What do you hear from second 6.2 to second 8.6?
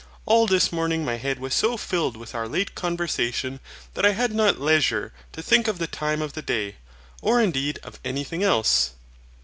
of the day, or indeed of anything